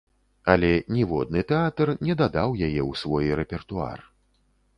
Але 0.53 0.69
ніводны 0.95 1.43
тэатр 1.51 1.91
не 2.07 2.15
дадаў 2.23 2.57
яе 2.67 2.81
ў 2.89 3.05
свой 3.05 3.25
рэпертуар. 3.43 3.99